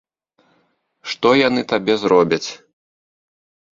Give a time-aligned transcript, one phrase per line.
[1.11, 2.49] Што яны табе зробяць?